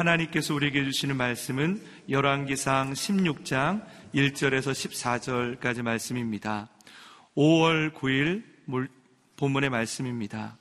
[0.00, 1.78] 하나님께서 우리에게 주시는 말씀은
[2.08, 4.72] 열왕기상 16장 1절에서
[5.60, 6.70] 14절까지 말씀입니다.
[7.36, 8.42] 5월 9일
[9.36, 10.56] 본문의 말씀입니다.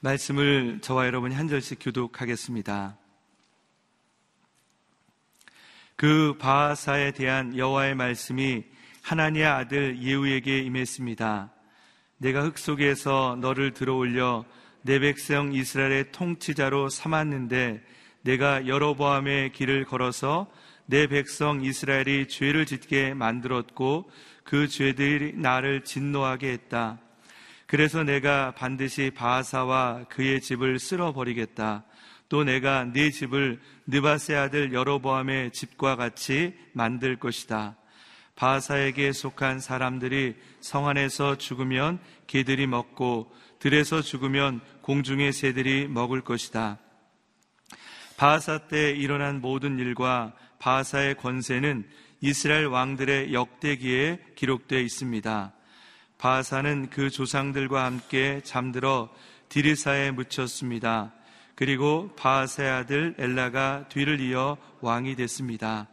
[0.00, 2.98] 말씀을 저와 여러분이 한 절씩 교독하겠습니다.
[5.96, 8.64] 그 바하사에 대한 여호와의 말씀이
[9.00, 11.59] 하나니의 아들 예후에게 임했습니다.
[12.20, 14.44] 내가 흙 속에서 너를 들어올려
[14.82, 17.82] 내 백성 이스라엘의 통치자로 삼았는데
[18.22, 20.46] 내가 여로보암의 길을 걸어서
[20.84, 24.10] 내 백성 이스라엘이 죄를 짓게 만들었고
[24.44, 26.98] 그 죄들이 나를 진노하게 했다.
[27.66, 31.84] 그래서 내가 반드시 바하사와 그의 집을 쓸어버리겠다.
[32.28, 37.76] 또 내가 네 집을 느바세 아들 여로보암의 집과 같이 만들 것이다.
[38.40, 46.78] 바하사에게 속한 사람들이 성 안에서 죽으면 개들이 먹고 들에서 죽으면 공중의 새들이 먹을 것이다.
[48.16, 51.86] 바하사 때 일어난 모든 일과 바하사의 권세는
[52.22, 55.52] 이스라엘 왕들의 역대기에 기록되어 있습니다.
[56.16, 59.10] 바하사는 그 조상들과 함께 잠들어
[59.50, 61.12] 디리사에 묻혔습니다.
[61.54, 65.88] 그리고 바하사의 아들 엘라가 뒤를 이어 왕이 됐습니다.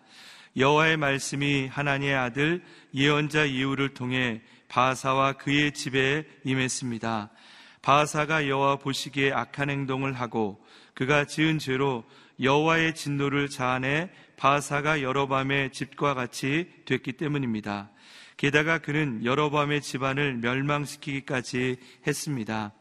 [0.58, 2.64] 여호와의 말씀이 하나님의 아들
[2.94, 7.30] 예언자 이후를 통해 바하사와 그의 집에 임했습니다.
[7.84, 10.60] 바하사가 여호와 보시기에 악한 행동을 하고
[10.96, 12.04] 그가 지은 죄로
[12.42, 17.90] 여호와의 진노를 자아내 바하사가 여러밤의 집과 같이 됐기 때문입니다.
[18.36, 22.72] 게다가 그는 여러밤의 집안을 멸망시키기까지 했습니다.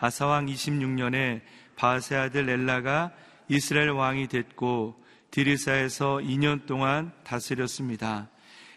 [0.00, 1.40] 아사왕 26년에
[1.76, 3.12] 바세 아들 엘라가
[3.48, 5.01] 이스라엘 왕이 됐고
[5.32, 8.28] 디리사에서 2년 동안 다스렸습니다.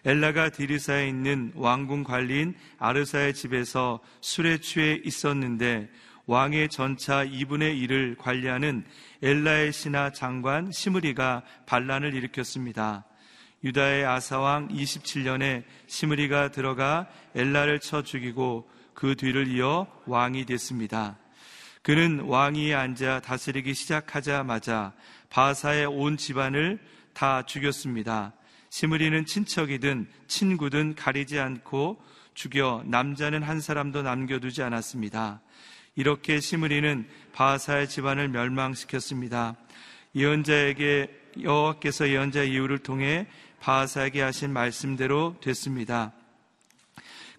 [0.05, 5.89] 엘라가 디리사에 있는 왕궁 관리인 아르사의 집에서 술에 취해 있었는데
[6.27, 8.85] 왕의 전차 2분의 1을 관리하는
[9.21, 13.03] 엘라의 신하 장관 시므리가 반란을 일으켰습니다.
[13.65, 21.17] 유다의 아사왕 27년에 시므리가 들어가 엘라를 쳐 죽이고 그 뒤를 이어 왕이 됐습니다.
[21.81, 24.93] 그는 왕위에 앉아 다스리기 시작하자마자
[25.35, 26.79] 바사의 온 집안을
[27.13, 28.31] 다 죽였습니다.
[28.69, 32.01] 시므리는 친척이든 친구든 가리지 않고
[32.33, 35.41] 죽여 남자는 한 사람도 남겨두지 않았습니다.
[35.97, 39.57] 이렇게 시므리는 바사의 집안을 멸망시켰습니다.
[40.15, 41.09] 예언자에게
[41.41, 43.27] 여호와께서 예언자 이유를 통해
[43.59, 46.13] 바하사에게 하신 말씀대로 됐습니다.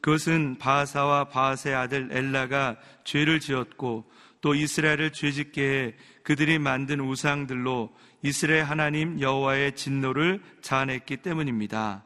[0.02, 4.04] 그것은 바하사와 바하사의 아들 엘라가 죄를 지었고
[4.42, 5.94] 또 이스라엘을 죄짓게 해
[6.26, 12.02] 그들이 만든 우상들로 이스라엘 하나님 여호와의 진노를 자아냈기 때문입니다.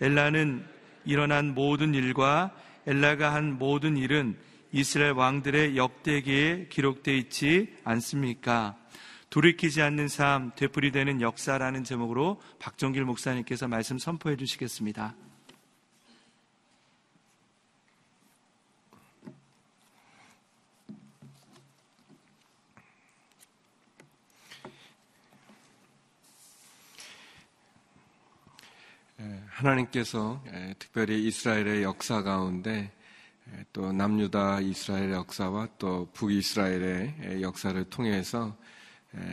[0.00, 0.66] 엘라는
[1.04, 2.50] 일어난 모든 일과
[2.88, 4.36] 엘라가 한 모든 일은
[4.72, 8.76] 이스라엘 왕들의 역대기에 기록되어 있지 않습니까?
[9.30, 15.14] 돌이키지 않는 삶, 되풀이되는 역사라는 제목으로 박정길 목사님께서 말씀 선포해 주시겠습니다.
[29.62, 30.42] 하나님께서
[30.78, 32.90] 특별히 이스라엘의 역사 가운데
[33.72, 38.56] 또 남유다 이스라엘의 역사와 또 북이스라엘의 역사를 통해서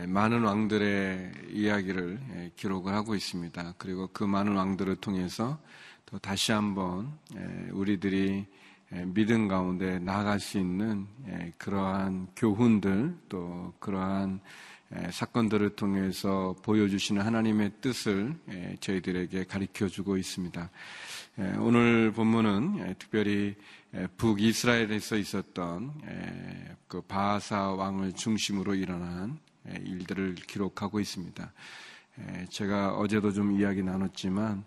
[0.06, 3.74] 많은 왕들의 이야기를 기록을 하고 있습니다.
[3.78, 5.58] 그리고 그 많은 왕들을 통해서
[6.06, 7.12] 또 다시 한번
[7.72, 8.46] 우리들이
[9.06, 11.06] 믿음 가운데 나아갈 수 있는
[11.58, 14.40] 그러한 교훈들 또 그러한
[15.10, 18.34] 사건들을 통해서 보여주시는 하나님의 뜻을
[18.80, 20.70] 저희들에게 가르쳐 주고 있습니다.
[21.60, 23.54] 오늘 본문은 특별히
[24.16, 25.92] 북이스라엘에서 있었던
[26.88, 31.52] 그 바하사 왕을 중심으로 일어난 일들을 기록하고 있습니다.
[32.48, 34.64] 제가 어제도 좀 이야기 나눴지만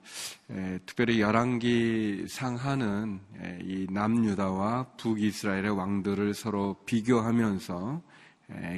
[0.86, 3.20] 특별히 열왕기 상하는
[3.62, 8.13] 이 남유다와 북이스라엘의 왕들을 서로 비교하면서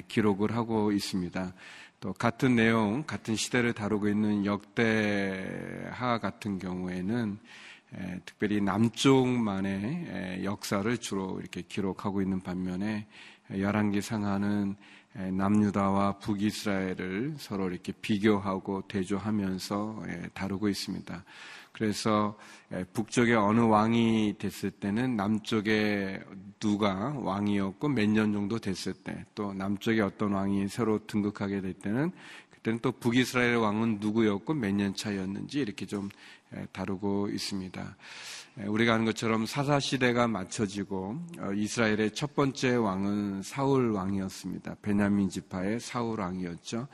[0.07, 1.53] 기록을 하고 있습니다.
[1.99, 7.39] 또 같은 내용, 같은 시대를 다루고 있는 역대하 같은 경우에는
[8.25, 13.07] 특별히 남쪽만의 역사를 주로 이렇게 기록하고 있는 반면에
[13.51, 14.75] 열왕기 상하는
[15.13, 20.03] 남유다와 북이스라엘을 서로 이렇게 비교하고 대조하면서
[20.33, 21.23] 다루고 있습니다.
[21.77, 22.37] 그래서
[22.93, 26.21] 북쪽에 어느 왕이 됐을 때는 남쪽에
[26.59, 32.11] 누가 왕이었고 몇 년 정도 됐을 때, 또 남쪽에 어떤 왕이 새로 등극하게 될 때는
[32.51, 36.09] 그때는 또 북이스라엘 왕은 누구였고 몇 년 차였는지 이렇게 좀
[36.71, 37.97] 다루고 있습니다.
[38.67, 44.77] 우리가 아는 것처럼 사사 시대가 맞춰지고 어, 이스라엘의 첫 번째 왕은 사울 왕이었습니다.
[44.81, 46.87] 베냐민 지파의 사울 왕이었죠.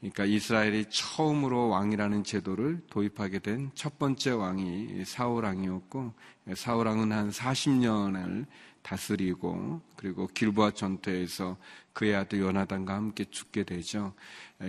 [0.00, 6.12] 그러니까 이스라엘이 처음으로 왕이라는 제도를 도입하게 된 첫 번째 왕이 사울 왕이었고
[6.54, 8.46] 사울 왕은 한 40년을
[8.82, 11.56] 다스리고 그리고 길보아 전투에서
[11.92, 14.12] 그의 아들 요나단과 함께 죽게 되죠.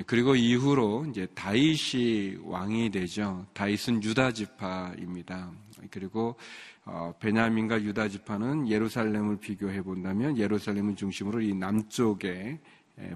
[0.06, 3.46] 그리고 이후로 이제 다윗이 왕이 되죠.
[3.54, 5.52] 다윗은 유다 지파입니다.
[5.92, 6.36] 그리고
[6.86, 12.60] 어, 베냐민과 유다 지파는 예루살렘을 비교해 본다면 예루살렘을 중심으로 이 남쪽에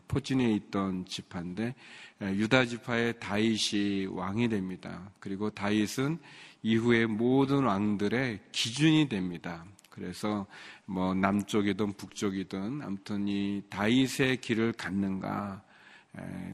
[0.08, 1.74] 포진해 있던 지파인데
[2.22, 5.10] 유다 지파의 다윗이 왕이 됩니다.
[5.20, 6.20] 그리고 다윗은
[6.64, 9.66] 이후에 모든 왕들의 기준이 됩니다.
[9.90, 10.46] 그래서
[10.86, 15.62] 뭐 남쪽이든 북쪽이든 아무튼 이 다윗의 길을 갖는가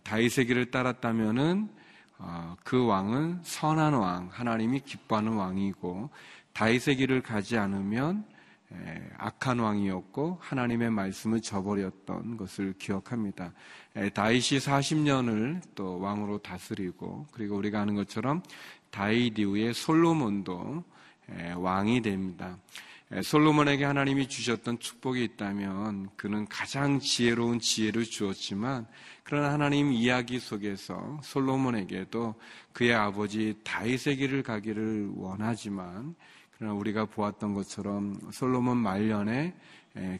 [0.04, 1.70] 다윗의 길을 따랐다면은
[2.18, 6.10] 어, 그 왕은 선한 왕, 하나님이 기뻐하는 왕이고
[6.54, 8.26] 다윗의 길을 가지 않으면
[9.18, 13.54] 악한 왕이었고 하나님의 말씀을 저버렸던 것을 기억합니다.
[14.14, 18.42] 다윗이 40년을 또 왕으로 다스리고 그리고 우리가 아는 것처럼
[18.90, 20.84] 다윗 이후에 솔로몬도
[21.58, 22.58] 왕이 됩니다.
[23.22, 28.88] 솔로몬에게 하나님이 주셨던 축복이 있다면 그는 가장 지혜로운 지혜를 주었지만
[29.24, 32.36] 그러나 하나님 이야기 속에서 솔로몬에게도
[32.74, 36.16] 그의 아버지 다윗의 길을 가기를 원하지만
[36.58, 39.54] 그러나 우리가 보았던 것처럼 솔로몬 말년에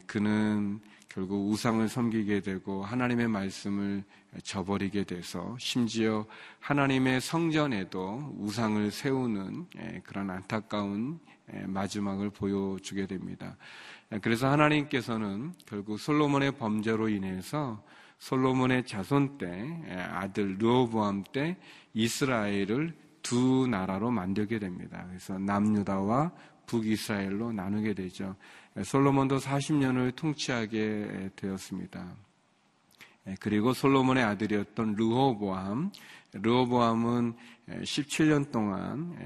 [0.06, 4.04] 그는 결국 우상을 섬기게 되고 하나님의 말씀을
[4.42, 6.26] 저버리게 돼서 심지어
[6.60, 9.66] 하나님의 성전에도 우상을 세우는
[10.02, 11.18] 그런 안타까운
[11.64, 13.56] 마지막을 보여주게 됩니다.
[14.20, 17.82] 그래서 하나님께서는 결국 솔로몬의 범죄로 인해서
[18.18, 21.56] 솔로몬의 자손 때 아들 르호보암 때
[21.94, 22.94] 이스라엘을
[23.26, 25.04] 두 나라로 만들게 됩니다.
[25.08, 26.30] 그래서 남유다와
[26.66, 28.36] 북이스라엘로 나누게 되죠.
[28.84, 32.06] 솔로몬도 40년을 통치하게 되었습니다.
[33.40, 35.90] 그리고 솔로몬의 아들이었던 르호보암,
[36.34, 37.34] 르호보암은
[37.68, 39.16] 17년 동안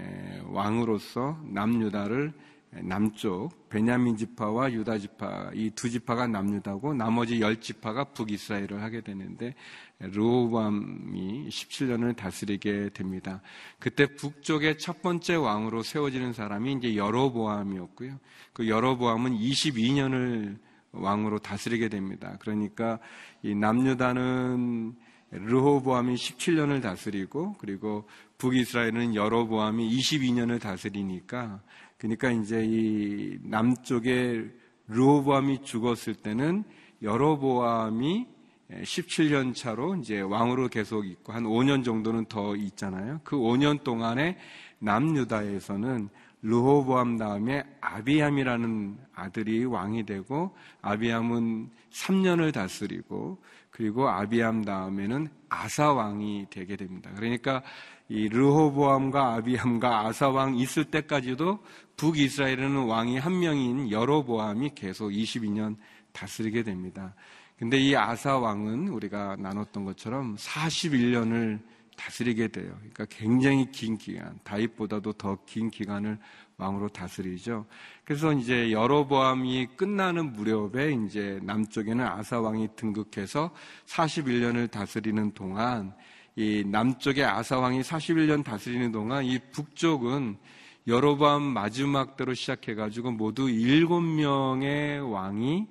[0.47, 2.33] 왕으로서 남유다를
[2.73, 9.55] 남쪽 베냐민 지파와 유다 지파 이 두 지파가 남유다고 나머지 열 지파가 북이스라엘을 하게 되는데
[9.99, 13.43] 르호밤이 17년을 다스리게 됩니다.
[13.79, 18.19] 그때 북쪽의 첫 번째 왕으로 세워지는 사람이 이제 여로보암이었고요.
[18.53, 20.59] 그 여로보암은 22년을
[20.93, 22.37] 왕으로 다스리게 됩니다.
[22.41, 22.99] 그러니까
[23.43, 24.95] 이 남유다는
[25.33, 28.09] 르호보암이 17년을 다스리고 그리고
[28.39, 31.63] 북이스라엘은 여로보암이 22년을 다스리니까
[32.01, 34.47] 그러니까 이제 이 남쪽에
[34.89, 36.65] 르호보암이 죽었을 때는
[37.03, 38.27] 여로보암이
[38.71, 43.21] 17년 차로 이제 왕으로 계속 있고 한 5년 정도는 더 있잖아요.
[43.23, 44.39] 그 5년 동안에
[44.79, 46.09] 남유다에서는
[46.43, 56.77] 르호보암 다음에 아비암이라는 아들이 왕이 되고 아비암은 3년을 다스리고 그리고 아비암 다음에는 아사 왕이 되게
[56.77, 57.11] 됩니다.
[57.15, 57.63] 그러니까
[58.11, 61.61] 이 르호보암과 아비암과 아사 왕 있을 때까지도
[62.01, 65.77] 북이스라엘에는 왕이 한 명인 여로보암이 계속 22년
[66.13, 67.15] 다스리게 됩니다.
[67.59, 71.61] 근데 이 아사 왕은 우리가 나눴던 것처럼 41년을
[71.99, 72.75] 다스리게 돼요.
[72.79, 76.19] 그러니까 굉장히 긴 기간, 다윗보다도 더 긴 기간을
[76.57, 77.67] 왕으로 다스리죠.
[78.07, 83.51] 그래서 이제 여로보암이 끝나는 무렵에 이제 남쪽에는 아사 왕이 등극해서
[83.85, 85.93] 41년을 다스리는 동안
[86.35, 90.39] 이 남쪽의 아사 왕이 41년 다스리는 동안 이 북쪽은
[90.87, 95.67] 여로보암 마지막 때로 시작해 가지고 모두 7명의 왕이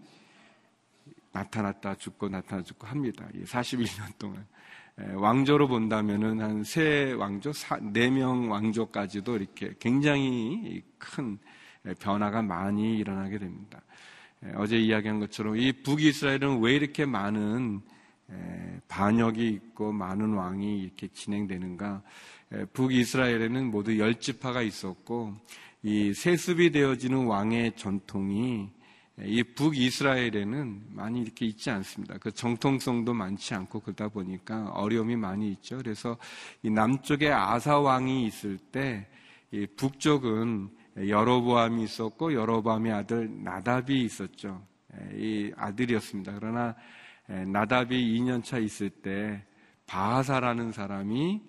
[1.32, 3.28] 나타났다 죽고 나타나 죽고 합니다.
[3.34, 4.46] 41년 동안.
[5.16, 7.51] 왕조로 본다면은 한 세 왕조,
[7.94, 11.38] 네 명 왕조까지도 이렇게 굉장히 큰
[12.00, 13.82] 변화가 많이 일어나게 됩니다.
[14.56, 17.82] 어제 이야기한 것처럼 이 북이스라엘은 왜 이렇게 많은
[18.88, 22.04] 반역이 있고 많은 왕이 이렇게 진행되는가?
[22.74, 25.34] 북이스라엘에는 모두 열 지파가 있었고
[25.84, 28.70] 이 세습이 되어지는 왕의 전통이
[29.22, 32.18] 이 북이스라엘에는 많이 이렇게 있지 않습니다.
[32.18, 35.77] 그 정통성도 많지 않고 그러다 보니까 어려움이 많이 있죠.
[35.77, 36.18] 그래서
[36.63, 39.08] 이 남쪽에 아사 왕이 있을 때
[39.51, 40.70] 이 북쪽은
[41.08, 44.62] 여로보암이 있었고 여로보암의 아들 나답이 있었죠.
[45.13, 46.34] 이 아들이었습니다.
[46.39, 46.75] 그러나
[47.27, 49.44] 나답이 2년 차 있을 때
[49.88, 51.41] 바하사라는 사람이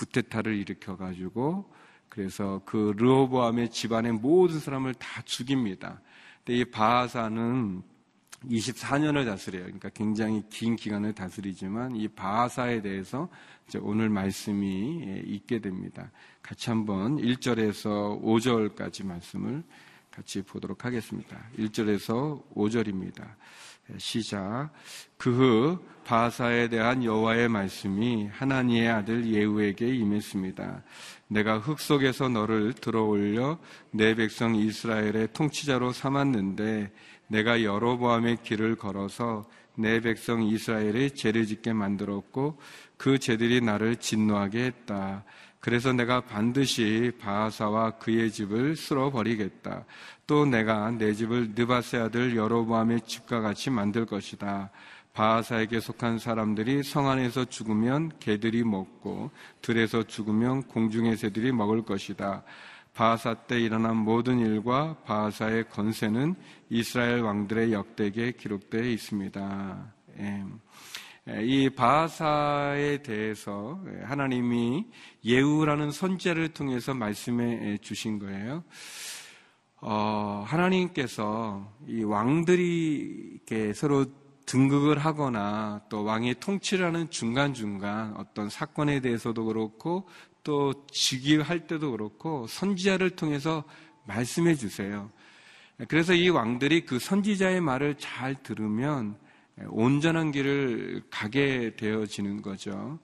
[0.00, 1.70] 구테타를 일으켜 가지고
[2.08, 6.00] 그래서 그 르호보암의 집안의 모든 사람을 다 죽입니다.
[6.48, 7.82] 이 바하사는
[8.46, 9.64] 24년을 다스려요.
[9.64, 13.28] 그러니까 굉장히 긴 기간을 다스리지만 이 바하사에 대해서
[13.80, 16.10] 오늘 말씀이 예, 있게 됩니다.
[16.42, 19.62] 같이 한번 1절에서 5절까지 말씀을
[20.10, 21.38] 같이 보도록 하겠습니다.
[21.58, 23.34] 1절에서 5절입니다.
[23.92, 24.70] 예, 시작.
[25.16, 30.82] 그 후 바사에 대한 여호와의 말씀이 하나니의 아들 예후에게 임했습니다.
[31.28, 33.58] 내가 흙 속에서 너를 들어올려
[33.92, 36.90] 내 백성 이스라엘의 통치자로 삼았는데
[37.28, 42.58] 내가 여로보암의 길을 걸어서 내 백성 이스라엘의 죄를 짓게 만들었고
[42.96, 45.24] 그 죄들이 나를 진노하게 했다.
[45.60, 49.84] 그래서 내가 반드시 바하사와 그의 집을 쓸어 버리겠다.
[50.26, 54.70] 또 내가 내 집을 느바세 아들 여로보암의 집과 같이 만들 것이다.
[55.12, 62.42] 바하사에게 속한 사람들이 성 안에서 죽으면 개들이 먹고 들에서 죽으면 공중의 새들이 먹을 것이다.
[62.94, 66.36] 바하사 때 일어난 모든 일과 바하사의 건세는
[66.70, 69.92] 이스라엘 왕들의 역대기에 기록되어 있습니다.
[70.20, 70.44] 예.
[71.32, 74.86] 예, 이 바하사에 대해서 하나님이
[75.24, 78.64] 예우라는 선제를 통해서 말씀해 주신 거예요.
[79.80, 84.06] 어, 하나님께서 이 왕들이 이렇게 서로
[84.46, 90.08] 등극을 하거나 또 왕의 통치를 하는 중간중간 어떤 사건에 대해서도 그렇고
[90.42, 93.62] 또 즉위할 때도 그렇고 선지자를 통해서
[94.06, 95.08] 말씀해 주세요.
[95.88, 99.16] 그래서 이 왕들이 그 선지자의 말을 잘 들으면
[99.68, 102.98] 온전한 길을 가게 되어지는 거죠.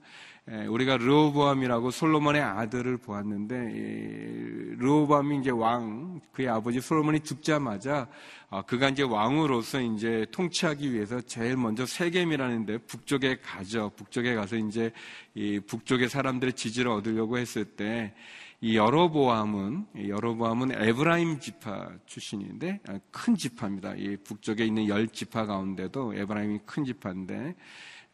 [0.47, 8.07] 우리가 르호보암이라고 솔로몬의 아들을 보았는데 르호보암이 이제 왕 그의 아버지 솔로몬이 죽자마자
[8.49, 13.91] 어, 그가 이제 왕으로서 이제 통치하기 위해서 제일 먼저 세겜이라는데 북쪽에 가죠.
[13.97, 14.91] 북쪽에 가서 이제
[15.35, 18.13] 이 북쪽의 사람들의 지지를 얻으려고 했을 때
[18.59, 23.93] 이 여로보암은 여로보암은 에브라임 지파 출신인데 아, 큰 지파입니다.
[23.95, 27.55] 이 북쪽에 있는 열 지파 가운데도 에브라임이 큰 지파인데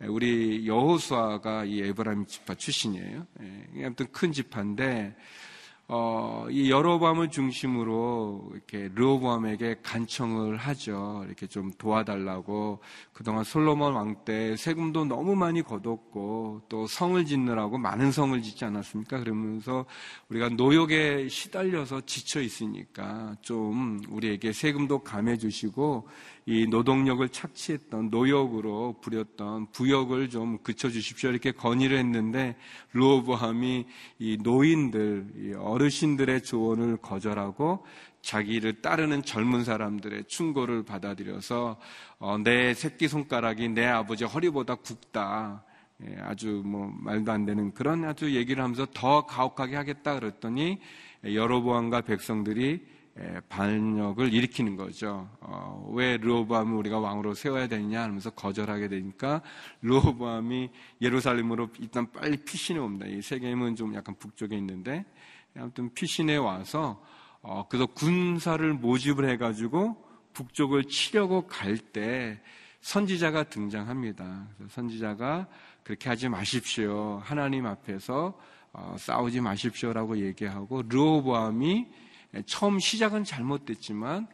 [0.07, 3.27] 우리 여호수아가 이 에브라임 지파 출신이에요.
[3.41, 5.15] 예, 아무튼 큰 지파인데
[5.89, 11.23] 어, 이 여로보암을 중심으로 이렇게 르호보암에게 간청을 하죠.
[11.27, 12.79] 이렇게 좀 도와달라고
[13.11, 19.19] 그동안 솔로몬 왕 때 세금도 너무 많이 거뒀고 또 성을 짓느라고 많은 성을 짓지 않았습니까?
[19.19, 19.85] 그러면서
[20.29, 26.07] 우리가 노역에 시달려서 지쳐 있으니까 좀 우리에게 세금도 감해 주시고
[26.45, 32.55] 이 노동력을 착취했던 노역으로 부렸던 부역을 좀 그쳐 주십시오 이렇게 건의를 했는데
[32.91, 33.85] 르호보암이
[34.19, 37.85] 이 노인들 이 어르신들의 조언을 거절하고
[38.21, 41.77] 자기를 따르는 젊은 사람들의 충고를 받아들여서
[42.19, 45.63] 어, 내 새끼 손가락이 내 아버지 허리보다 굵다.
[46.05, 50.79] 예, 아주 뭐 말도 안 되는 그런 아주 얘기를 하면서 더 가혹하게 하겠다 그랬더니
[51.23, 53.02] 여로보암과 백성들이 예,
[53.47, 55.29] 반역을 일으키는 거죠.
[55.39, 59.41] 어, 왜 르호보암을 우리가 왕으로 세워야 되느냐 하면서 거절하게 되니까
[59.81, 63.05] 르호보암이 예루살렘으로 일단 빨리 피신해 옵니다.
[63.05, 65.05] 이 세겜은 좀 약간 북쪽에 있는데
[65.55, 67.03] 아무튼 피신해 와서
[67.41, 70.03] 어, 그래서 군사를 모집을 해가지고
[70.33, 72.41] 북쪽을 치려고 갈 때
[72.81, 74.47] 선지자가 등장합니다.
[74.69, 75.47] 선지자가
[75.83, 77.21] 그렇게 하지 마십시오.
[77.23, 78.37] 하나님 앞에서
[78.73, 81.87] 어, 싸우지 마십시오라고 얘기하고 르호보암이
[82.45, 84.27] 처음 시작은 잘못됐지만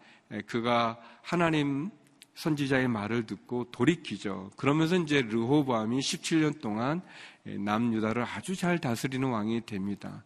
[0.46, 1.89] 그가 하나님
[2.36, 4.51] 선지자의 말을 듣고 돌이키죠.
[4.56, 7.01] 그러면서 이제 르호보암이 17년 동안
[7.44, 10.24] 남유다를 아주 잘 다스리는 왕이 됩니다.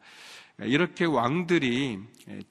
[0.60, 2.00] 이렇게 왕들이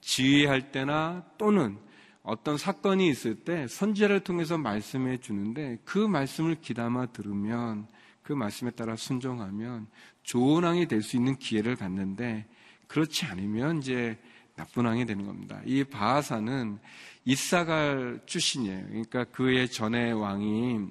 [0.01, 1.77] 지휘할 때나 또는
[2.23, 7.87] 어떤 사건이 있을 때 선지자를 통해서 말씀해 주는데 그 말씀을 기담아 들으면
[8.21, 9.87] 그 말씀에 따라 순종하면
[10.23, 12.45] 좋은 왕이 될 수 있는 기회를 갖는데
[12.87, 14.17] 그렇지 않으면 이제
[14.55, 15.61] 나쁜 왕이 되는 겁니다.
[15.65, 16.79] 이 바하사는
[17.25, 18.85] 이사갈 출신이에요.
[18.87, 20.87] 그러니까 그의 전의 왕이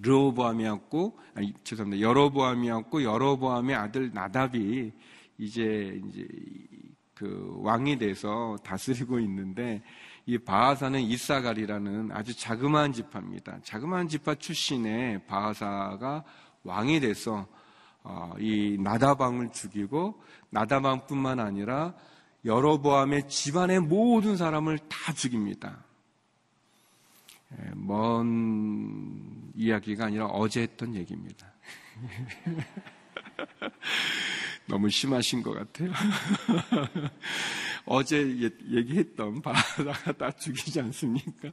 [0.00, 2.00] 르호보암이었고, 아니, 죄송합니다.
[2.00, 4.92] 여로보암이었고, 여로보암의 아들 나답이
[5.38, 6.26] 이제, 이제,
[7.14, 9.82] 그 왕이 돼서 다스리고 있는데,
[10.24, 13.58] 이 바하사는 이사갈이라는 아주 자그마한 지파입니다.
[13.62, 16.24] 자그마한 지파 출신의 바하사가
[16.62, 17.46] 왕이 돼서,
[18.04, 21.94] 어, 이 나다방을 죽이고, 나다방뿐만 아니라
[22.44, 25.84] 여로보암의 집안의 모든 사람을 다 죽입니다.
[27.58, 31.52] 예, 먼 이야기가 아니라 어제 했던 얘기입니다.
[34.66, 35.92] 너무 심하신 것 같아요.
[37.86, 41.50] 어제 얘기했던 바다가 다 죽이지 않습니까?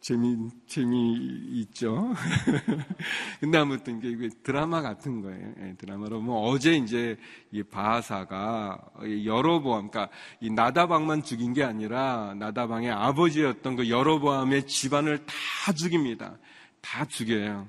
[0.00, 2.14] 어, 재미, 재미있죠.
[3.38, 5.52] 근데 아무튼 이게 드라마 같은 거예요.
[5.60, 6.20] 예, 드라마로.
[6.20, 7.16] 뭐 어제 이제
[7.52, 8.80] 이 바하사가
[9.24, 16.38] 여로보암, 그러니까 이 나다방만 죽인 게 아니라 나다방의 아버지였던 그 여로보암의 집안을 다 죽입니다.
[16.80, 17.68] 다 죽여요.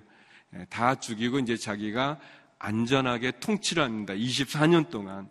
[0.55, 2.17] 예, 다 죽이고 이제 자기가
[2.59, 4.13] 안전하게 통치를 합니다.
[4.13, 5.29] 24년 동안.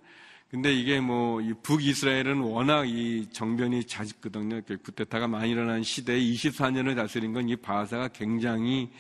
[0.51, 4.61] 근데 이게 뭐, 이 북이스라엘은 워낙 이 정변이 잦거든요.
[4.83, 8.91] 구테타가 많이 일어난 시대에 24년을 다스린 건 이 바사가 굉장히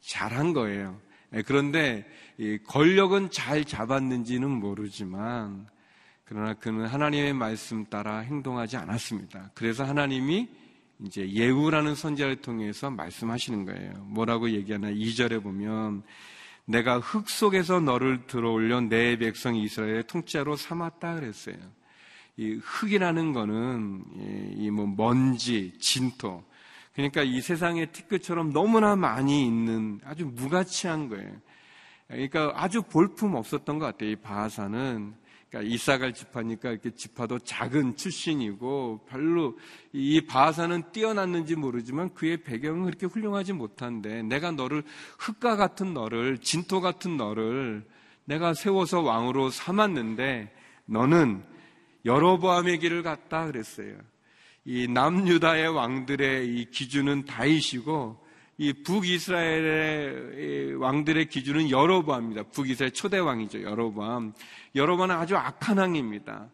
[0.00, 1.00] 잘한 거예요.
[1.34, 2.04] 예, 그런데
[2.66, 5.68] 권력은 잘 잡았는지는 모르지만,
[6.24, 9.52] 그러나 그는 하나님의 말씀 따라 행동하지 않았습니다.
[9.54, 10.48] 그래서 하나님이
[11.04, 13.92] 이제 예우라는 선지자를 통해서 말씀하시는 거예요.
[14.08, 16.02] 뭐라고 얘기하나 2절에 보면
[16.68, 21.56] 내가 흙 속에서 너를 들어올려 내 백성 이스라엘의 통치자로 삼았다 그랬어요.
[22.36, 24.04] 이 흙이라는 거는
[24.58, 26.44] 이 뭐 먼지, 진토.
[26.92, 31.32] 그러니까 이 세상에 티끌처럼 너무나 많이 있는 아주 무가치한 거예요.
[32.06, 34.10] 그러니까 아주 볼품 없었던 것 같아요.
[34.10, 35.14] 이 바하사는
[35.48, 39.58] 그러니까 이사갈 지파니까 이렇게 지파도 작은 출신이고 별로
[39.92, 44.82] 이 바사는 뛰어났는지 모르지만 그의 배경은 그렇게 훌륭하지 못한데 내가 너를
[45.18, 47.86] 흙과 같은 너를 진토 같은 너를
[48.24, 51.42] 내가 세워서 왕으로 삼았는데 너는
[52.04, 53.96] 여로보암의 길을 갔다 그랬어요.
[54.66, 58.27] 이 남유다의 왕들의 이 기준은 다이시고
[58.60, 62.42] 이 북이스라엘의 왕들의 기준은 여로보암입니다.
[62.50, 63.62] 북이스라엘 초대 왕이죠.
[63.62, 64.32] 여로보암.
[64.74, 66.48] 여러분은 아주 악한 왕입니다.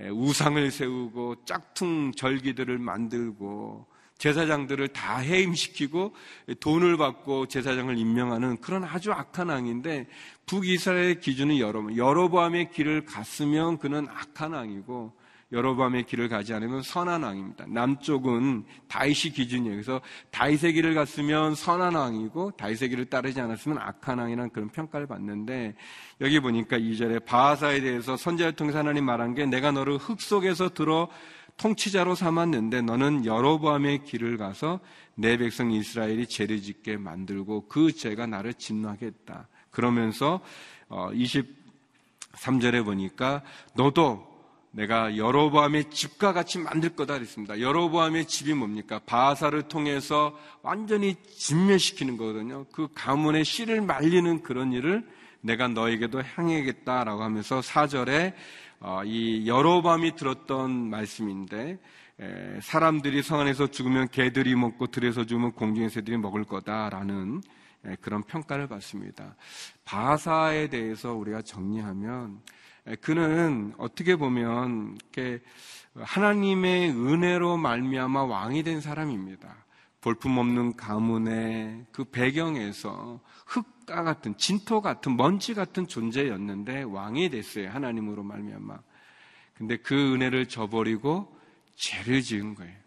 [0.00, 3.86] 예, 우상을 세우고 짝퉁 절기들을 만들고
[4.16, 6.14] 제사장들을 다 해임시키고
[6.60, 10.08] 돈을 받고 제사장을 임명하는 그런 아주 악한 왕인데
[10.46, 15.12] 북이스라엘의 기준은 여러분 여로보암의 길을 갔으면 그는 악한 왕이고
[15.52, 17.66] 여로밤의 길을 가지 않으면 선한 왕입니다.
[17.68, 19.74] 남쪽은 다윗이 기준이에요.
[19.74, 25.74] 그래서 다윗의 길을 갔으면 선한 왕이고 다윗의 길을 따르지 않았으면 악한 왕이라는 그런 평가를 받는데
[26.20, 31.08] 여기 보니까 이절에 바하사에 대해서 선제를 통해서 하나님 말한 게 내가 너를 흙 속에서 들어
[31.56, 34.80] 통치자로 삼았는데 너는 여로보암의 길을 가서
[35.14, 39.48] 내 백성 이스라엘이 죄를 짓게 만들고 그 죄가 나를 진노하겠다.
[39.70, 40.40] 그러면서
[40.88, 43.42] 23절에 어, 보니까
[43.74, 44.29] 너도
[44.72, 47.60] 내가 여로보암의 집과 같이 만들 거다 그랬습니다.
[47.60, 49.00] 여로보암의 집이 뭡니까?
[49.04, 52.66] 바사를 통해서 완전히 진멸시키는 거거든요.
[52.72, 55.04] 그 가문의 씨를 말리는 그런 일을
[55.40, 58.34] 내가 너에게도 향해야겠다라고 하면서 사절에
[58.78, 61.78] 어, 이 여로보암이 들었던 말씀인데
[62.62, 67.42] 사람들이 성 안에서 죽으면 개들이 먹고 들에서 죽으면 공중의 새들이 먹을 거다라는
[68.02, 69.36] 그런 평가를 받습니다.
[69.86, 72.40] 바사에 대해서 우리가 정리하면
[73.00, 74.98] 그는 어떻게 보면
[75.94, 79.64] 하나님의 은혜로 말미암아 왕이 된 사람입니다.
[80.00, 87.70] 볼품없는 가문의 그 배경에서 흙과 같은 진토 같은 먼지 같은 존재였는데 왕이 됐어요.
[87.70, 88.78] 하나님으로 말미암아.
[89.54, 91.36] 근데 그 은혜를 저버리고
[91.76, 92.80] 죄를 지은 거예요.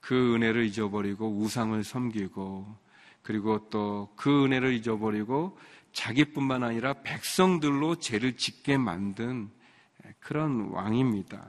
[0.00, 2.76] 그 은혜를 잊어버리고 우상을 섬기고
[3.22, 5.58] 그리고 또 그 은혜를 잊어버리고
[5.96, 9.50] 자기뿐만 아니라 백성들로 죄를 짓게 만든
[10.20, 11.48] 그런 왕입니다.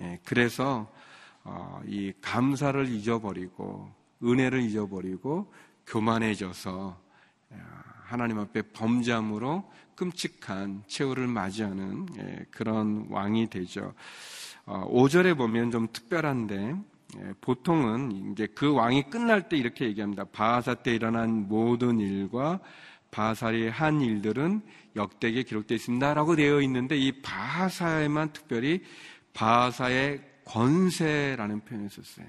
[0.00, 0.90] 예, 그래서
[1.44, 3.88] 어, 이 감사를 잊어버리고
[4.24, 5.52] 은혜를 잊어버리고
[5.86, 7.00] 교만해져서
[7.50, 7.56] 어,
[8.02, 13.94] 하나님 앞에 범죄함으로 끔찍한 최후를 맞이하는 예, 그런 왕이 되죠.
[14.66, 16.89] 5절에 어, 보면 좀 특별한데 예,
[17.40, 20.24] 보통은 이제 그 왕이 끝날 때 이렇게 얘기합니다.
[20.24, 22.60] 바하사 때 일어난 모든 일과
[23.10, 24.62] 바하사의 한 일들은
[24.96, 28.82] 역대기에 기록되어 있습니다라고 되어 있는데 이 바하사에만 특별히
[29.32, 32.26] 바하사의 권세라는 표현을 썼어요.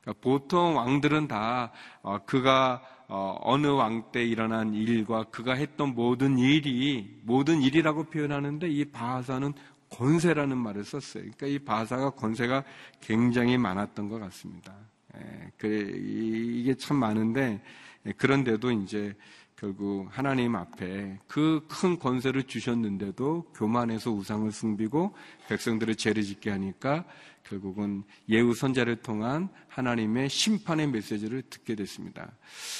[0.00, 6.38] 그러니까 보통 왕들은 다 어, 그가 어, 어느 왕 때 일어난 일과 그가 했던 모든
[6.38, 9.52] 일이 모든 일이라고 표현하는데 이 바하사는
[9.96, 11.22] 권세라는 말을 썼어요.
[11.22, 12.64] 그러니까 이 바사가 권세가
[13.00, 14.74] 굉장히 많았던 것 같습니다.
[15.16, 17.62] 예, 이게 참 많은데
[18.04, 19.16] 예, 그런데도 이제
[19.56, 25.14] 결국 하나님 앞에 그 큰 권세를 주셨는데도 교만해서 우상을 숭비고
[25.48, 27.04] 백성들을 죄를 짓게 하니까
[27.48, 32.32] 결국은 예우 선자를 통한 하나님의 심판의 메시지를 듣게 됐습니다.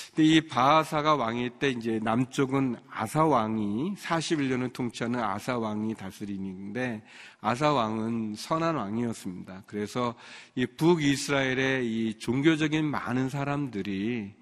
[0.09, 7.03] 근데 이 바하사가 왕일 때 이제 남쪽은 아사 왕이 41년을 통치하는 아사 왕이 다스리는데
[7.41, 9.63] 아사 왕은 선한 왕이었습니다.
[9.67, 10.15] 그래서
[10.57, 14.35] 이 북이스라엘의 이 종교적인 많은 사람들이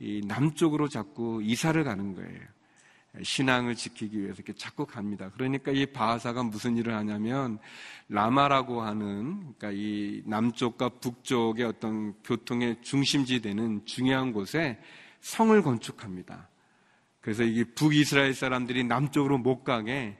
[0.00, 2.40] 이 남쪽으로 자꾸 이사를 가는 거예요.
[3.22, 5.30] 신앙을 지키기 위해서 이렇게 자꾸 갑니다.
[5.34, 7.58] 그러니까 이 바하사가 무슨 일을 하냐면
[8.08, 14.78] 라마라고 하는 그러니까 이 남쪽과 북쪽의 어떤 교통의 중심지 되는 중요한 곳에
[15.20, 16.48] 성을 건축합니다.
[17.20, 20.16] 그래서 이게 북이스라엘 사람들이 남쪽으로 못 가게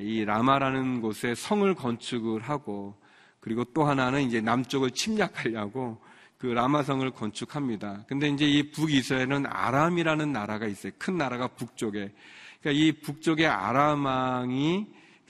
[0.00, 2.94] 이 라마라는 곳에 성을 건축을 하고
[3.40, 6.00] 그리고 또 하나는 이제 남쪽을 침략하려고
[6.38, 8.04] 그 라마성을 건축합니다.
[8.06, 10.92] 근데 이제 이 북이스라엘은 아람이라는 나라가 있어요.
[10.98, 12.12] 큰 나라가 북쪽에.
[12.60, 14.86] 그러니까 이 북쪽의 아람왕이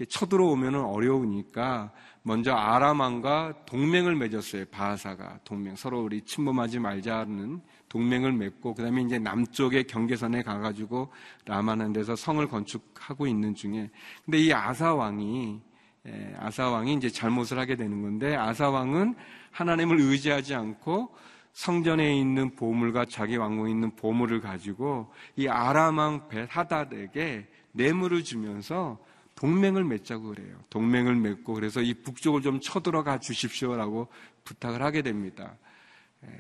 [0.09, 1.93] 쳐들어오면 어려우니까
[2.23, 4.65] 먼저 아람왕과 동맹을 맺었어요.
[4.67, 5.77] 바하사가 동맹.
[5.77, 11.13] 서로 우리 침범하지 말자는 동맹을 맺고 그다음에 이제 남쪽의 경계선에 가가지고
[11.45, 13.91] 라마는 데서 성을 건축하고 있는 중에
[14.25, 15.61] 근데 이 아사 왕이
[16.09, 19.15] 예, 아사 왕이 이제 잘못을 하게 되는 건데 아사 왕은
[19.57, 21.15] 하나님을 의지하지 않고
[21.53, 28.99] 성전에 있는 보물과 자기 왕궁에 있는 보물을 가지고 이 아람 왕 벳하닷에게 뇌물을 주면서
[29.35, 30.59] 동맹을 맺자고 그래요.
[30.69, 34.09] 동맹을 맺고 그래서 이 북쪽을 좀 쳐들어가 주십시오라고
[34.45, 35.57] 부탁을 하게 됩니다.
[36.25, 36.31] 예,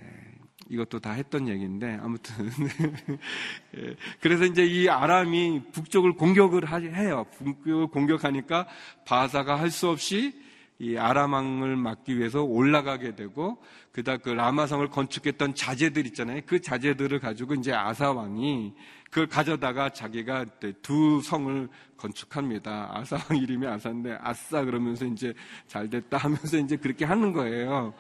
[0.68, 2.50] 이것도 다 했던 얘기인데 아무튼
[3.76, 7.24] 예, 그래서 이제 이 아람이 북쪽을 공격을 해요.
[7.38, 8.66] 북쪽을 공격하니까
[9.06, 10.45] 바사가 할 수 없이
[10.78, 13.62] 이 아람왕을 막기 위해서 올라가게 되고
[13.92, 16.42] 그다 그 라마성을 건축했던 자재들 있잖아요.
[16.44, 18.74] 그 자재들을 가지고 이제 아사 왕이
[19.10, 20.44] 그걸 가져다가 자기가
[20.82, 22.90] 두 성을 건축합니다.
[22.92, 25.32] 아사 왕 이름이 아사인데 아싸 그러면서 이제
[25.66, 27.94] 잘 됐다 하면서 이제 그렇게 하는 거예요.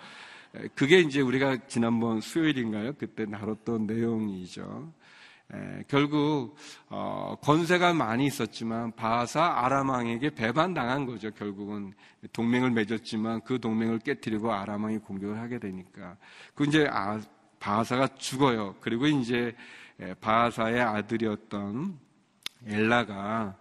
[0.74, 2.92] 그게 이제 우리가 지난번 수요일인가요?
[2.98, 4.92] 그때 다뤘던 내용이죠.
[5.52, 6.56] 에, 결국
[6.88, 11.30] 어, 권세가 많이 있었지만 바사 아람왕에게 배반당한 거죠.
[11.30, 11.94] 결국은
[12.32, 16.16] 동맹을 맺었지만 그 동맹을 깨뜨리고 아람왕이 공격을 하게 되니까
[16.54, 17.20] 그 이제 아,
[17.60, 18.74] 바사가 죽어요.
[18.80, 19.54] 그리고 이제
[20.20, 21.98] 바사의 아들이었던
[22.66, 23.56] 엘라가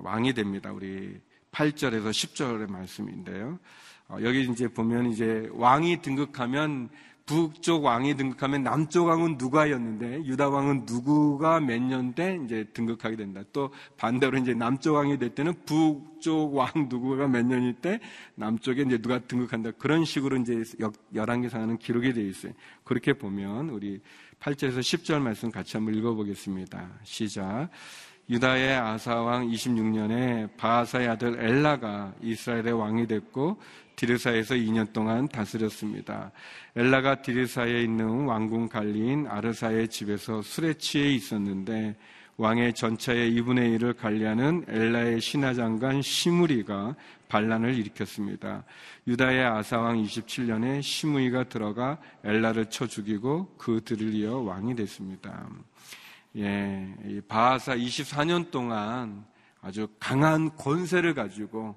[0.00, 0.72] 왕이 됩니다.
[0.72, 3.58] 우리 8절에서 10절의 말씀인데요.
[4.08, 6.90] 어, 여기 이제 보면 이제 왕이 등극하면
[7.24, 13.42] 북쪽 왕이 등극하면 남쪽 왕은 누가였는데 유다 왕은 누구가 몇 년 때 이제 등극하게 된다.
[13.52, 18.00] 또 반대로 이제 남쪽 왕이 될 때는 북쪽 왕 누구가 몇 년일 때
[18.34, 19.72] 남쪽에 이제 누가 등극한다.
[19.72, 20.62] 그런 식으로 이제
[21.14, 22.52] 열왕기상하는 기록이 되어 있어요.
[22.84, 24.00] 그렇게 보면 우리
[24.40, 26.90] 8절에서 10절 말씀 같이 한번 읽어보겠습니다.
[27.04, 27.68] 시작.
[28.30, 33.60] 유다의 아사왕 26년에 바하사의 아들 엘라가 이스라엘의 왕이 됐고
[33.96, 36.32] 디르사에서 2년 동안 다스렸습니다.
[36.76, 41.96] 엘라가 디르사에 있는 왕궁 관리인 아르사의 집에서 술에 취해 있었는데
[42.36, 46.96] 왕의 전차의 2분의 1을 관리하는 엘라의 신하장관 시무리가
[47.28, 48.64] 반란을 일으켰습니다.
[49.06, 55.48] 유다의 아사왕 27년에 시무이가 들어가 엘라를 쳐 죽이고 그들을 이어 왕이 됐습니다.
[56.36, 59.24] 예, 바하사 24년 동안
[59.60, 61.76] 아주 강한 권세를 가지고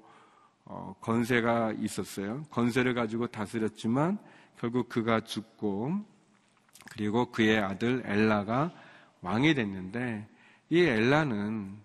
[0.68, 2.42] 어, 건세가 있었어요.
[2.50, 4.18] 건세를 가지고 다스렸지만
[4.58, 6.04] 결국 그가 죽고
[6.90, 8.72] 그리고 그의 아들 엘라가
[9.20, 10.26] 왕이 됐는데
[10.70, 11.76] 이 엘라는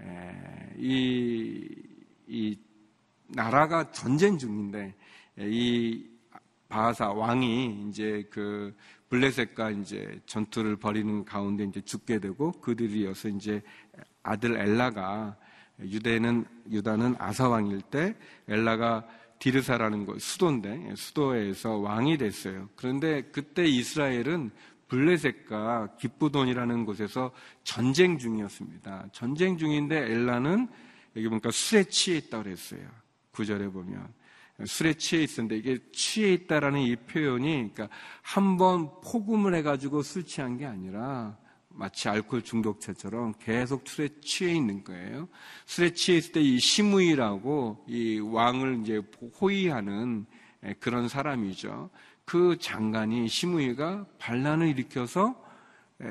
[0.00, 1.68] 에, 이,
[2.26, 2.58] 이
[3.28, 4.94] 나라가 전쟁 중인데
[5.38, 6.06] 이
[6.68, 8.74] 바하사 왕이 이제 그
[9.10, 13.60] 블레셋과 이제 전투를 벌이는 가운데 이제 죽게 되고 그들이 어서 이제
[14.22, 15.36] 아들 엘라가
[15.84, 18.14] 유대는 유다는 아사 왕일 때
[18.48, 19.06] 엘라가
[19.38, 22.68] 디르사라는 곳 수도인데 수도에서 왕이 됐어요.
[22.76, 24.50] 그런데 그때 이스라엘은
[24.88, 27.32] 블레셋과 기쁘돈이라는 곳에서
[27.64, 29.08] 전쟁 중이었습니다.
[29.12, 30.68] 전쟁 중인데 엘라는
[31.16, 32.82] 여기 보니까 술에 취해 있다고 그랬어요.
[33.32, 34.06] 구절에 보면
[34.66, 37.88] 술에 취해 있었는데 이게 취해 있다라는 이 표현이 그러니까
[38.20, 41.36] 한 번 포금을 해가지고 술 취한 게 아니라
[41.74, 45.28] 마치 알코올 중독자처럼 계속 술에 취해 있는 거예요.
[45.66, 49.02] 술에 취해 있을 때 이 시무이라고 이 왕을 이제
[49.40, 50.26] 호위하는
[50.80, 51.90] 그런 사람이죠.
[52.24, 55.34] 그 장관이 시무이가 반란을 일으켜서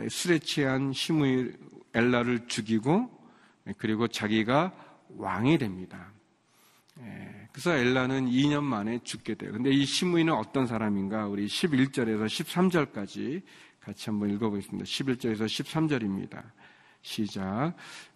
[0.10, 1.52] 술에 취한 시무이
[1.94, 3.10] 엘라를 죽이고
[3.78, 4.74] 그리고 자기가
[5.18, 6.12] 왕이 됩니다.
[7.52, 9.52] 그래서 엘라는 2년 만에 죽게 돼요.
[9.52, 11.28] 근데 이 시무이는 어떤 사람인가?
[11.28, 13.42] 우리 11절에서 13절까지
[13.84, 14.86] 같이 한번 읽어보겠습니다.
[14.86, 16.44] 11절에서 13절입니다.
[17.02, 17.74] 시작.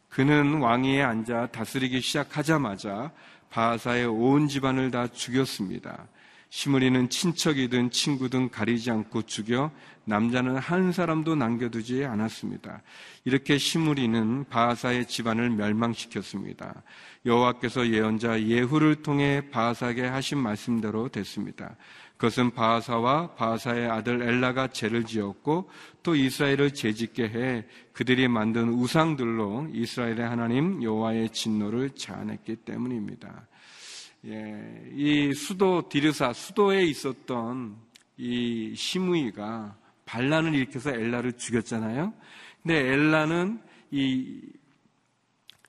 [0.10, 3.12] 그는 왕위에 앉아 다스리기 시작하자마자
[3.50, 6.08] 바하사의 온 집안을 다 죽였습니다.
[6.50, 9.72] 시므리는 친척이든 친구든 가리지 않고 죽여
[10.06, 12.82] 남자는 한 사람도 남겨두지 않았습니다.
[13.26, 16.84] 이렇게 시므리는 바하사의 집안을 멸망시켰습니다.
[17.26, 21.76] 여호와께서 예언자 예후를 통해 바하사에게 하신 말씀대로 됐습니다.
[22.18, 25.70] 그것은 바하사와 바하사의 아들 엘라가 죄를 지었고
[26.02, 33.48] 또 이스라엘을 죄짓게 해 그들이 만든 우상들로 이스라엘의 하나님 여호와의 진노를 자아냈기 때문입니다.
[34.28, 37.76] 예, 이 수도 디르사 수도에 있었던
[38.18, 39.76] 이 시므이가
[40.06, 42.14] 반란을 일으켜서 엘라를 죽였잖아요.
[42.64, 43.60] 근데 엘라는
[43.92, 44.42] 이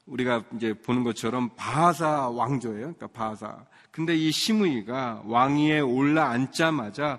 [0.06, 2.94] 우리가 이제 보는 것처럼 바하사 왕조예요.
[2.94, 3.64] 그러니까 바하사.
[3.90, 7.18] 근데 이 시므이가 왕위에 올라앉자마자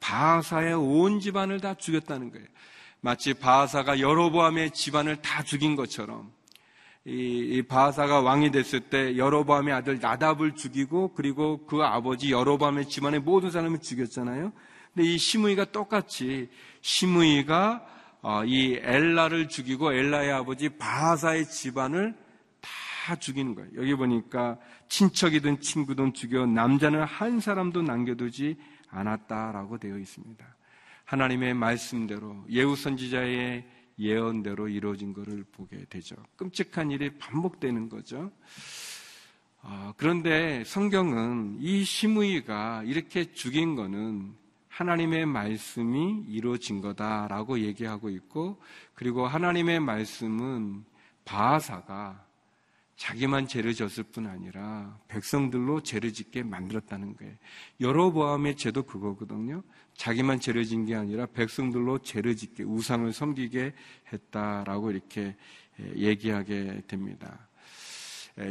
[0.00, 2.46] 바하사의 온 집안을 다 죽였다는 거예요.
[3.00, 6.32] 마치 바하사가 여로보암의 집안을 다 죽인 것처럼
[7.04, 13.20] 이, 이 바하사가 왕이 됐을 때 여로보암의 아들 나답을 죽이고 그리고 그 아버지 여로보암의 집안의
[13.20, 14.52] 모든 사람을 죽였잖아요.
[14.92, 16.48] 근데 이 시므이가 똑같이
[16.80, 17.86] 시므이가
[18.22, 22.25] 어, 이 엘라를 죽이고 엘라의 아버지 바하사의 집안을
[23.06, 23.70] 다 죽이는 거예요.
[23.76, 28.56] 여기 보니까 친척이든 친구든 죽여 남자는 한 사람도 남겨두지
[28.88, 30.44] 않았다라고 되어 있습니다.
[31.04, 33.64] 하나님의 말씀대로 예우 선지자의
[34.00, 36.16] 예언대로 이루어진 것을 보게 되죠.
[36.34, 38.32] 끔찍한 일이 반복되는 거죠.
[39.62, 44.34] 어, 그런데 성경은 이 시므이가 이렇게 죽인 거는
[44.66, 48.60] 하나님의 말씀이 이루어진 거다라고 얘기하고 있고
[48.94, 50.84] 그리고 하나님의 말씀은
[51.24, 52.25] 바하사가
[52.96, 57.34] 자기만 죄를 졌을 뿐 아니라 백성들로 죄를 짓게 만들었다는 거예요.
[57.80, 59.62] 여러보암의 죄도 그거거든요.
[59.94, 63.74] 자기만 죄를 진 게 아니라 백성들로 죄를 짓게 우상을 섬기게
[64.12, 65.36] 했다라고 이렇게
[65.94, 67.48] 얘기하게 됩니다.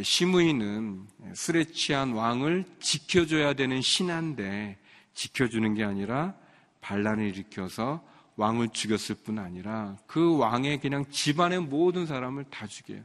[0.02, 4.78] 시므이는 술에 취한 왕을 지켜줘야 되는 신한데
[5.14, 6.36] 지켜주는 게 아니라
[6.82, 8.04] 반란을 일으켜서
[8.36, 13.02] 왕을 죽였을 뿐 아니라 그 왕의 그냥 집안의 모든 사람을 다 죽여요.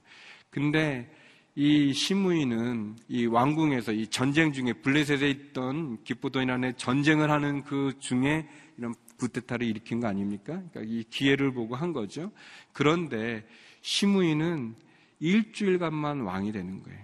[0.50, 1.10] 근데
[1.62, 8.94] 이 시므이는 이 왕궁에서 이 전쟁 중에 블레셋에 있던 기포도인안에 전쟁을 하는 그 중에 이런
[9.18, 10.54] 구테타를 일으킨 거 아닙니까?
[10.54, 12.32] 그러니까 이 기회를 보고 한 거죠.
[12.72, 13.46] 그런데
[13.82, 14.74] 시므이는
[15.18, 17.00] 일주일간만 왕이 되는 거예요.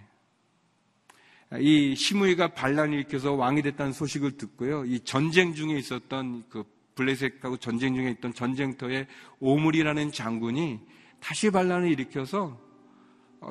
[1.61, 4.87] 이 시므이가 반란을 일으켜서 왕이 됐다는 소식을 듣고요.
[4.87, 6.65] 이 전쟁 중에 있었던 그
[6.95, 9.07] 블레셋하고 전쟁 중에 있던 전쟁터의
[9.39, 10.81] 오물이라는 장군이
[11.21, 12.66] 다시 반란을 일으켜서 어,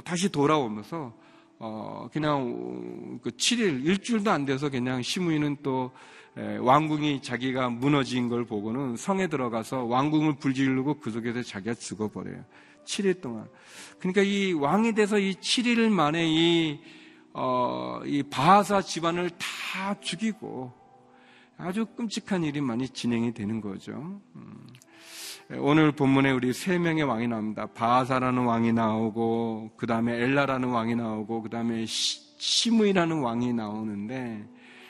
[0.03, 1.13] 다시 돌아오면서
[1.60, 5.91] 어, 그냥 그 7일 일주일도 안 돼서 그냥 시므이는 또
[6.36, 12.43] 왕궁이 자기가 무너진 걸 보고는 성에 들어가서 왕궁을 불지르고 그 속에서 자기가 죽어버려요.
[12.84, 13.47] 7일 동안.
[13.99, 16.79] 그러니까 이 왕이 돼서 이 7일 만에 이,
[17.34, 20.85] 어, 이 바하사 집안을 다 죽이고
[21.58, 24.20] 아주 끔찍한 일이 많이 진행이 되는 거죠.
[24.36, 24.68] 음.
[25.58, 27.68] 오늘 본문에 우리 세 명의 왕이 나옵니다.
[27.68, 34.44] 바하사라는 왕이 나오고, 그 다음에 엘라라는 왕이 나오고, 그 다음에 시므이라는 왕이 나오는데,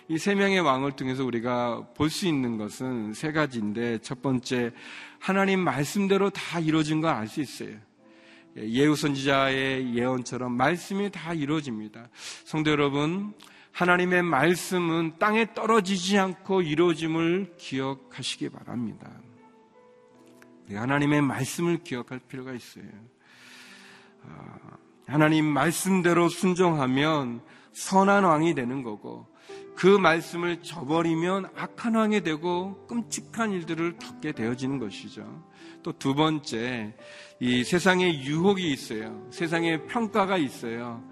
[0.08, 4.72] 이 세 명의 왕을 통해서 우리가 볼 수 있는 것은 세 가지인데, 첫 번째,
[5.20, 7.76] 하나님 말씀대로 다 이루어진 걸 알 수 있어요.
[8.58, 12.08] 예후 선지자의 예언처럼 말씀이 다 이루어집니다.
[12.46, 13.34] 성도 여러분,
[13.76, 19.12] 하나님의 말씀은 땅에 떨어지지 않고 이루어짐을 기억하시기 바랍니다.
[20.72, 22.86] 하나님의 말씀을 기억할 필요가 있어요.
[24.24, 27.42] 아, 하나님 말씀대로 순종하면
[27.74, 29.28] 선한 왕이 되는 거고
[29.76, 35.44] 그 말씀을 저버리면 악한 왕이 되고 끔찍한 일들을 겪게 되어지는 것이죠.
[35.84, 36.96] 또 두 번째,
[37.42, 39.28] 이 세상에 유혹이 있어요.
[39.32, 41.04] 세상에 평가가 있어요.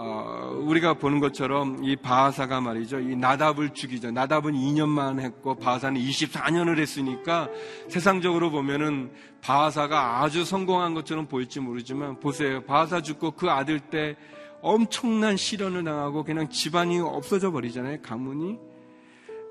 [0.00, 3.00] 어, 우리가 보는 것처럼 이 바하사가 말이죠.
[3.00, 4.12] 이 나답을 죽이죠.
[4.12, 7.48] 나답은 2년만 했고 바하사는 24년을 했으니까
[7.88, 12.62] 세상적으로 보면은 바하사가 아주 성공한 것처럼 보일지 모르지만 보세요.
[12.62, 14.14] 바하사 죽고 그 아들 때
[14.62, 18.00] 엄청난 시련을 당하고 그냥 집안이 없어져 버리잖아요.
[18.00, 18.67] 가문이.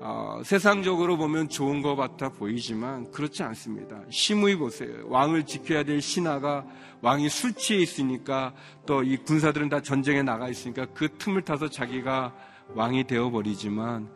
[0.00, 4.00] 어, 세상적으로 보면 좋은 것 같아 보이지만 그렇지 않습니다.
[4.10, 4.90] 심의 보세요.
[5.08, 6.64] 왕을 지켜야 될 신하가
[7.02, 8.54] 왕이 술 취해 있으니까
[8.86, 12.34] 또 이 군사들은 다 전쟁에 나가 있으니까 그 틈을 타서 자기가
[12.74, 14.08] 왕이 되어 버리지만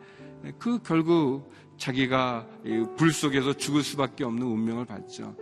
[0.57, 2.47] 그 결국 자기가
[2.97, 5.35] 불 속에서 죽을 수밖에 없는 운명을 받죠.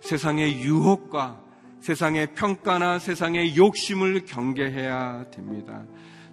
[0.00, 1.40] 세상의 유혹과
[1.80, 5.84] 세상의 평가나 세상의 욕심을 경계해야 됩니다.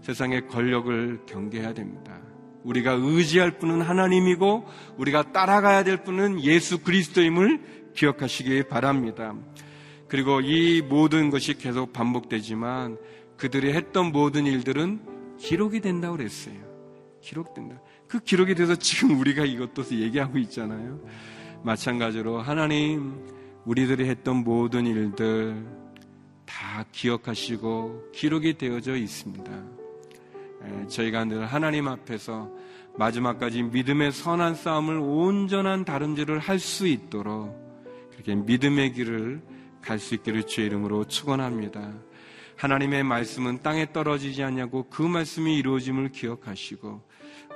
[0.01, 2.32] 세상의 권력을 경계해야 됩니다.
[2.63, 4.65] 우리가 의지할 분은 하나님이고
[4.97, 9.35] 우리가 따라가야 될 분은 예수 그리스도임을 기억하시기 바랍니다.
[10.07, 12.97] 그리고 이 모든 것이 계속 반복되지만
[13.37, 15.01] 그들이 했던 모든 일들은
[15.39, 16.55] 기록이 된다고 그랬어요.
[17.21, 17.81] 기록된다.
[18.07, 21.01] 그 기록이 돼서 지금 우리가 이것도 얘기하고 있잖아요.
[21.63, 23.15] 마찬가지로 하나님
[23.65, 25.65] 우리들이 했던 모든 일들
[26.45, 29.82] 다 기억하시고 기록이 되어져 있습니다.
[30.87, 32.49] 저희가 늘 하나님 앞에서
[32.97, 37.61] 마지막까지 믿음의 선한 싸움을 온전한 다름질을 할 수 있도록
[38.11, 39.41] 그렇게 믿음의 길을
[39.81, 41.91] 갈 수 있기를 주의 이름으로 축원합니다.
[42.55, 47.01] 하나님의 말씀은 땅에 떨어지지 않냐고 그 말씀이 이루어짐을 기억하시고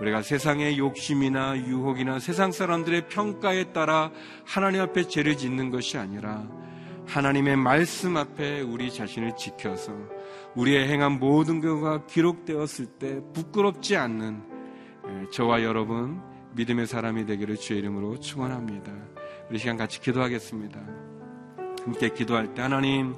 [0.01, 4.11] 우리가 세상의 욕심이나 유혹이나 세상 사람들의 평가에 따라
[4.45, 6.47] 하나님 앞에 죄를 짓는 것이 아니라
[7.05, 9.93] 하나님의 말씀 앞에 우리 자신을 지켜서
[10.57, 14.41] 우리의 행한 모든 것가 기록되었을 때 부끄럽지 않는
[15.31, 16.19] 저와 여러분
[16.55, 18.91] 믿음의 사람이 되기를 주의 이름으로 축원합니다.
[19.49, 20.79] 우리 시간 같이 기도하겠습니다.
[21.85, 23.15] 함께 기도할 때 하나님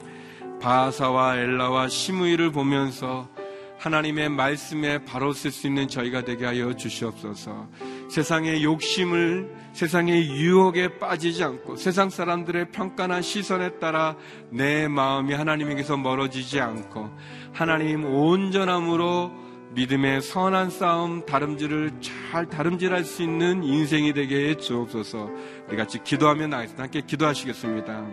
[0.62, 3.30] 바사와 엘라와 시므이를 보면서
[3.78, 7.70] 하나님의 말씀에 바로 쓸 수 있는 저희가 되게 하여 주시옵소서.
[8.10, 14.16] 세상의 욕심을 세상의 유혹에 빠지지 않고 세상 사람들의 평가나 시선에 따라
[14.50, 17.10] 내 마음이 하나님에게서 멀어지지 않고
[17.54, 19.32] 하나님 온전함으로
[19.72, 25.30] 믿음의 선한 싸움 다름질을 잘 다름질할 수 있는 인생이 되게 해 주옵소서.
[25.68, 26.84] 우리 같이 기도하며 나겠습니다.
[26.84, 28.08] 함께 기도하시겠습니다.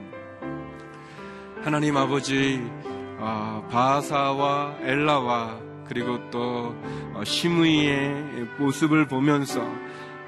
[1.62, 2.60] 하나님 아버지
[3.18, 6.74] 어, 바사와 엘라와 그리고 또
[7.14, 9.66] 어, 시므이의 모습을 보면서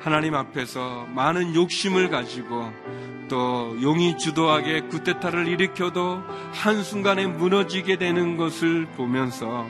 [0.01, 2.73] 하나님 앞에서 많은 욕심을 가지고
[3.29, 9.67] 또 용이 주도하게 구테타를 일으켜도 한순간에 무너지게 되는 것을 보면서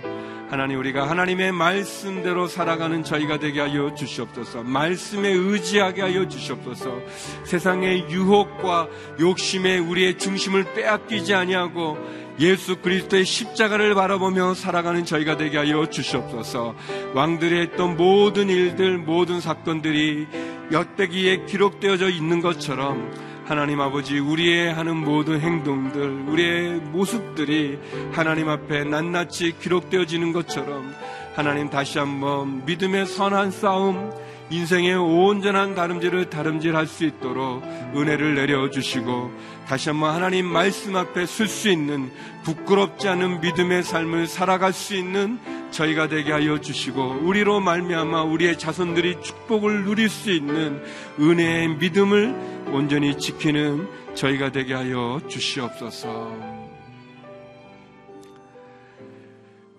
[0.48, 4.62] 하나님 우리가 하나님의 말씀대로 살아가는 저희가 되게 하여 주시옵소서.
[4.62, 7.02] 말씀에 의지하게 하여 주시옵소서.
[7.44, 8.88] 세상의 유혹과
[9.20, 11.98] 욕심에 우리의 중심을 빼앗기지 아니하고
[12.40, 16.74] 예수 그리스도의 십자가를 바라보며 살아가는 저희가 되게 하여 주시옵소서.
[17.14, 20.26] 왕들의 했던 모든 일들, 모든 사건들이
[20.70, 23.10] 엿대기에 기록되어져 있는 것처럼
[23.44, 27.78] 하나님 아버지 우리의 하는 모든 행동들, 우리의 모습들이
[28.12, 30.92] 하나님 앞에 낱낱이 기록되어지는 것처럼
[31.34, 34.12] 하나님 다시 한번 믿음의 선한 싸움,
[34.50, 37.62] 인생의 온전한 다름질을 다름질할 수 있도록
[37.94, 39.30] 은혜를 내려 주시고
[39.66, 42.10] 다시 한번 하나님 말씀 앞에 설 수 있는
[42.44, 45.38] 부끄럽지 않은 믿음의 삶을 살아갈 수 있는
[45.70, 50.82] 저희가 되게 하여 주시고 우리로 말미암아 우리의 자손들이 축복을 누릴 수 있는
[51.20, 56.58] 은혜의 믿음을 온전히 지키는 저희가 되게 하여 주시옵소서.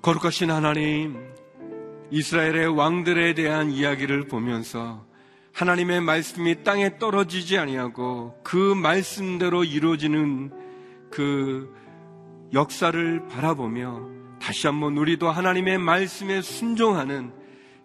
[0.02, 1.29] 거룩하신 하나님,
[2.12, 5.06] 이스라엘의 왕들에 대한 이야기를 보면서
[5.54, 10.52] 하나님의 말씀이 땅에 떨어지지 아니하고 그 말씀대로 이루어지는
[11.12, 11.74] 그
[12.54, 14.08] 역사를 바라보며
[14.42, 17.32] 다시 한번 우리도 하나님의 말씀에 순종하는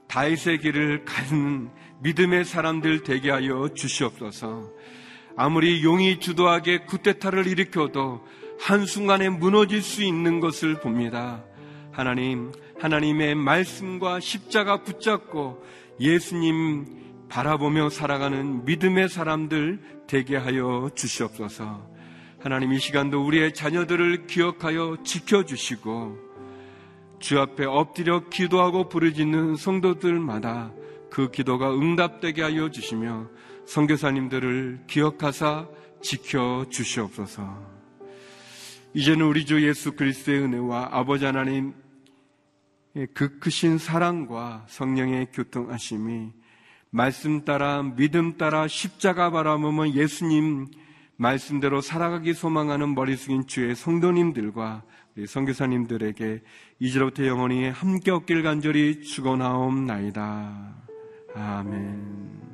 [0.09, 4.71] 다윗의 길을 가는 믿음의 사람들 되게 하여 주시옵소서.
[5.37, 8.25] 아무리 용이 주도하게 구테타를 일으켜도
[8.61, 11.45] 한순간에 무너질 수 있는 것을 봅니다.
[11.95, 15.65] 하나님, 하나님의 말씀과 십자가 붙잡고
[16.01, 16.87] 예수님
[17.29, 21.89] 바라보며 살아가는 믿음의 사람들 되게 하여 주시옵소서.
[22.41, 26.19] 하나님 이 시간도 우리의 자녀들을 기억하여 지켜주시고
[27.21, 30.73] 주 앞에 엎드려 기도하고 부르짖는 성도들마다
[31.11, 33.29] 그 기도가 응답되게 하여 주시며
[33.67, 35.69] 성교사님들을 기억하사
[36.03, 37.75] 지켜 주시옵소서.
[38.95, 41.73] 이제는 우리 주 예수 그리스도의 은혜와 아버지 하나님
[43.13, 46.33] 그 크신 사랑과 성령의 교통하심이
[46.91, 50.69] 말씀 따라 믿음 따라 십자가 바라보면 예수님
[51.17, 54.85] 말씀대로 살아가기 소망하는 머리 숙인 주의 성도님들과
[55.17, 56.43] 우리 선교사님들에게
[56.81, 60.75] 이제로부터 영원히 함께 없길 간절히 축원하옵나이다.
[61.35, 62.54] 아멘.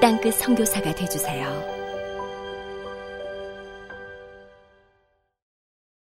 [0.00, 1.75] 땅끝 성교사가 되주세요